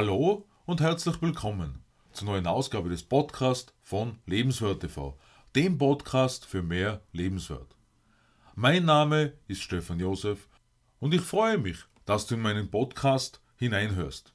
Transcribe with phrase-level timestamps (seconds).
[0.00, 5.18] Hallo und herzlich willkommen zur neuen Ausgabe des Podcasts von Lebenswert TV,
[5.54, 7.76] dem Podcast für mehr Lebenswert.
[8.54, 10.48] Mein Name ist Stefan Josef
[11.00, 14.32] und ich freue mich, dass du in meinen Podcast hineinhörst.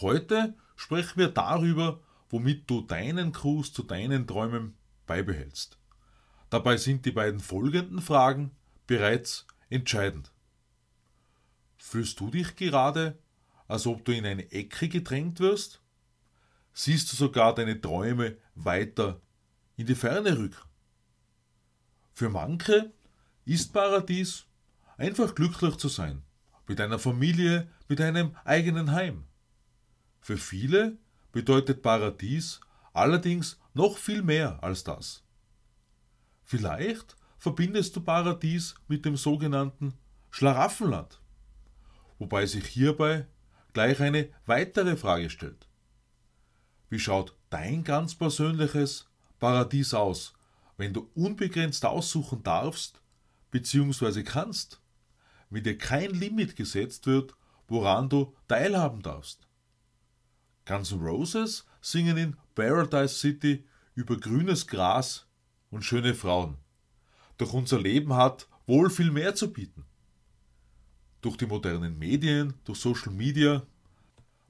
[0.00, 1.98] Heute sprechen wir darüber,
[2.30, 4.76] womit du deinen Gruß zu deinen Träumen
[5.08, 5.80] beibehältst.
[6.48, 8.52] Dabei sind die beiden folgenden Fragen
[8.86, 10.30] bereits entscheidend.
[11.76, 13.18] Fühlst du dich gerade,
[13.68, 15.80] als ob du in eine Ecke gedrängt wirst?
[16.74, 19.20] Siehst du sogar deine Träume weiter
[19.76, 20.68] in die Ferne rücken?
[22.14, 22.92] Für manche
[23.44, 24.44] ist Paradies
[24.96, 26.22] einfach glücklich zu sein,
[26.66, 29.24] mit einer Familie, mit einem eigenen Heim.
[30.20, 30.98] Für viele
[31.32, 32.60] bedeutet Paradies
[32.92, 35.24] allerdings noch viel mehr als das.
[36.44, 39.94] Vielleicht verbindest du Paradies mit dem sogenannten
[40.30, 41.20] Schlaraffenland,
[42.18, 43.26] wobei sich hierbei
[43.72, 45.68] gleich eine weitere Frage stellt.
[46.88, 50.34] Wie schaut dein ganz persönliches Paradies aus,
[50.76, 53.00] wenn du unbegrenzt aussuchen darfst
[53.50, 54.22] bzw.
[54.22, 54.80] kannst,
[55.50, 57.34] wenn dir kein Limit gesetzt wird,
[57.68, 59.46] woran du teilhaben darfst?
[60.64, 65.26] Guns N' Roses singen in Paradise City über grünes Gras
[65.70, 66.56] und schöne Frauen.
[67.38, 69.84] Doch unser Leben hat wohl viel mehr zu bieten.
[71.22, 73.62] Durch die modernen Medien, durch Social Media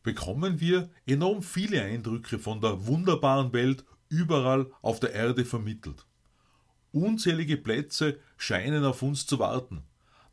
[0.02, 6.06] bekommen wir enorm viele Eindrücke von der wunderbaren Welt überall auf der Erde vermittelt.
[6.90, 9.84] Unzählige Plätze scheinen auf uns zu warten,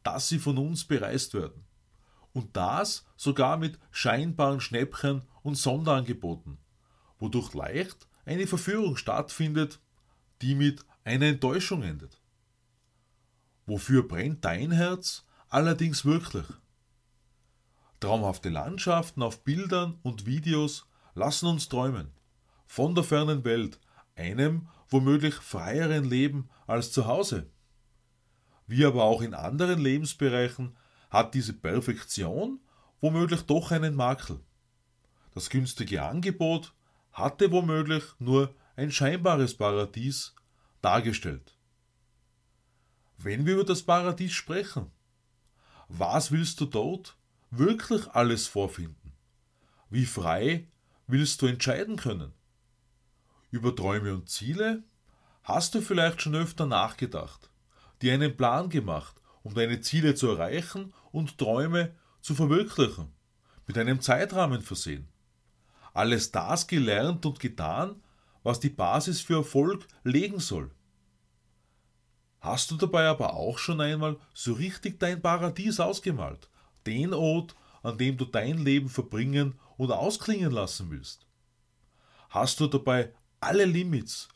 [0.01, 1.65] dass sie von uns bereist werden.
[2.31, 6.57] Und das sogar mit scheinbaren Schnäppchen und Sonderangeboten,
[7.19, 9.79] wodurch leicht eine Verführung stattfindet,
[10.41, 12.17] die mit einer Enttäuschung endet.
[13.65, 16.45] Wofür brennt dein Herz allerdings wirklich?
[18.00, 22.12] Traumhafte Landschaften auf Bildern und Videos lassen uns träumen.
[22.66, 23.79] Von der fernen Welt,
[24.16, 27.50] einem womöglich freieren Leben als zu Hause.
[28.68, 30.78] Wie aber auch in anderen Lebensbereichen
[31.09, 32.59] hat diese Perfektion
[33.02, 34.40] womöglich doch einen Makel.
[35.34, 36.73] Das günstige Angebot
[37.12, 40.35] hatte womöglich nur ein scheinbares Paradies
[40.81, 41.57] dargestellt.
[43.18, 44.91] Wenn wir über das Paradies sprechen,
[45.89, 47.17] was willst du dort
[47.50, 49.13] wirklich alles vorfinden?
[49.89, 50.67] Wie frei
[51.07, 52.31] willst du entscheiden können?
[53.50, 54.83] Über Träume und Ziele
[55.41, 57.49] hast du vielleicht schon öfter nachgedacht,
[58.03, 63.11] dir einen Plan gemacht, um deine Ziele zu erreichen und Träume zu verwirklichen,
[63.66, 65.07] mit einem Zeitrahmen versehen.
[65.94, 68.03] Alles das gelernt und getan,
[68.44, 70.69] was die Basis für Erfolg legen soll.
[72.39, 76.50] Hast du dabei aber auch schon einmal so richtig dein Paradies ausgemalt,
[76.85, 81.25] den Ort, an dem du dein Leben verbringen und ausklingen lassen willst?
[82.29, 84.29] Hast du dabei alle Limits,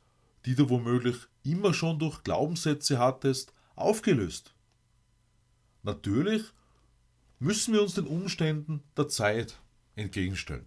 [0.45, 4.53] die du womöglich immer schon durch Glaubenssätze hattest, aufgelöst?
[5.83, 6.43] Natürlich
[7.39, 9.59] müssen wir uns den Umständen der Zeit
[9.95, 10.65] entgegenstellen.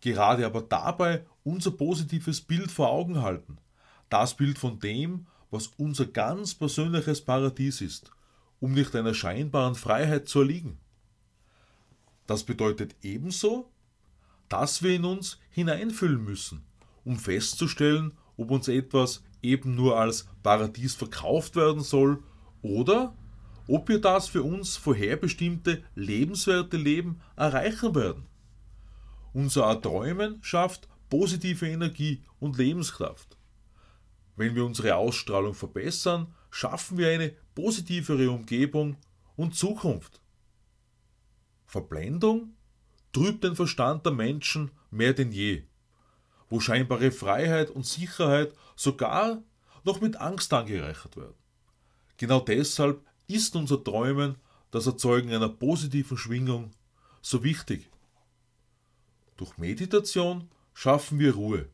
[0.00, 3.58] Gerade aber dabei unser positives Bild vor Augen halten.
[4.08, 8.10] Das Bild von dem, was unser ganz persönliches Paradies ist,
[8.60, 10.78] um nicht einer scheinbaren Freiheit zu erliegen.
[12.26, 13.70] Das bedeutet ebenso,
[14.48, 16.64] dass wir in uns hineinfühlen müssen,
[17.04, 22.22] um festzustellen, ob uns etwas eben nur als Paradies verkauft werden soll
[22.62, 23.14] oder
[23.66, 28.26] ob wir das für uns vorherbestimmte lebenswerte Leben erreichen werden.
[29.32, 33.37] Unser Erträumen schafft positive Energie und Lebenskraft.
[34.38, 38.96] Wenn wir unsere Ausstrahlung verbessern, schaffen wir eine positivere Umgebung
[39.34, 40.20] und Zukunft.
[41.66, 42.54] Verblendung
[43.12, 45.64] trübt den Verstand der Menschen mehr denn je,
[46.48, 49.42] wo scheinbare Freiheit und Sicherheit sogar
[49.82, 51.34] noch mit Angst angereichert werden.
[52.16, 54.36] Genau deshalb ist unser Träumen,
[54.70, 56.70] das Erzeugen einer positiven Schwingung,
[57.22, 57.90] so wichtig.
[59.36, 61.68] Durch Meditation schaffen wir Ruhe.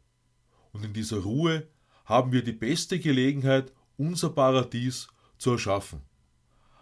[0.73, 1.69] Und in dieser Ruhe
[2.05, 5.09] haben wir die beste Gelegenheit, unser Paradies
[5.39, 6.01] zu erschaffen.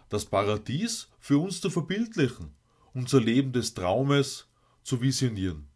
[0.09, 2.53] Das Paradies für uns zu verbildlichen
[2.93, 4.47] unser Leben des Traumes
[4.83, 5.67] zu visionieren.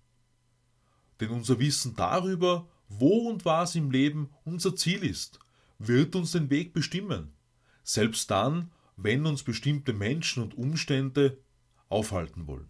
[1.19, 5.39] Denn unser Wissen darüber, wo und was im Leben unser Ziel ist,
[5.79, 7.33] wird uns den Weg bestimmen,
[7.83, 11.39] selbst dann, wenn uns bestimmte Menschen und Umstände
[11.89, 12.69] aufhalten wollen.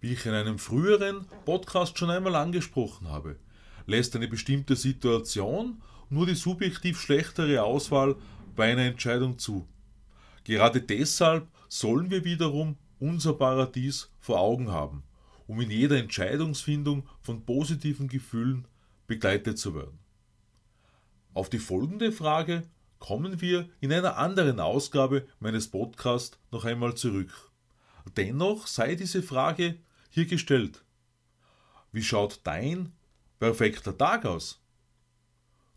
[0.00, 3.38] Wie ich in einem früheren Podcast schon einmal angesprochen habe,
[3.88, 8.14] lässt eine bestimmte Situation nur die subjektiv schlechtere Auswahl
[8.54, 9.66] bei einer Entscheidung zu.
[10.44, 15.02] Gerade deshalb sollen wir wiederum unser Paradies vor Augen haben
[15.48, 18.68] um in jeder Entscheidungsfindung von positiven Gefühlen
[19.08, 19.98] begleitet zu werden.
[21.34, 22.68] Auf die folgende Frage
[22.98, 27.50] kommen wir in einer anderen Ausgabe meines Podcasts noch einmal zurück.
[28.16, 29.78] Dennoch sei diese Frage
[30.10, 30.84] hier gestellt.
[31.92, 32.92] Wie schaut dein
[33.38, 34.60] perfekter Tag aus?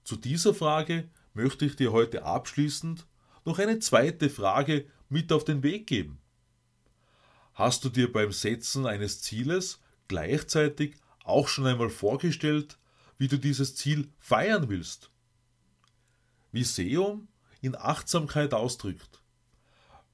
[0.03, 3.05] Zu dieser Frage möchte ich dir heute abschließend
[3.45, 6.19] noch eine zweite Frage mit auf den Weg geben.
[7.53, 12.77] Hast du dir beim Setzen eines Zieles gleichzeitig auch schon einmal vorgestellt,
[13.17, 15.11] wie du dieses Ziel feiern willst?
[16.51, 17.27] Wie Seum
[17.61, 19.21] in Achtsamkeit ausdrückt.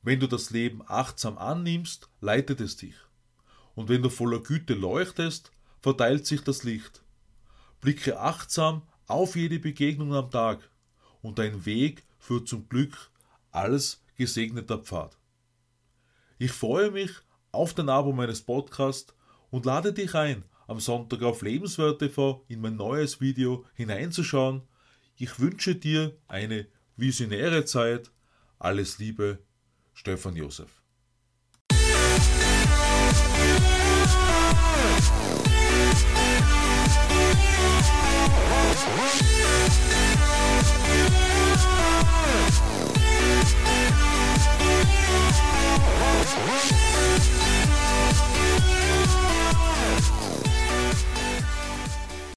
[0.02, 2.96] Wenn du das Leben achtsam annimmst, leitet es dich.
[3.76, 5.52] Und wenn du voller Güte leuchtest,
[5.82, 7.04] verteilt sich das Licht.
[7.88, 10.60] Blicke achtsam auf jede Begegnung am Tag
[11.22, 13.12] und dein Weg führt zum Glück
[13.52, 15.18] als gesegneter Pfad.
[16.38, 17.12] Ich freue mich
[17.54, 19.16] auf den Abo meines Podcasts
[19.52, 24.64] und lade dich ein, am Sonntag auf Lebenswert TV in mein neues Video hineinzuschauen.
[25.16, 26.68] Ich wünsche dir eine
[26.98, 28.12] visionäre Zeit.
[28.60, 29.40] Alles Liebe,
[29.94, 30.84] Stefan Josef.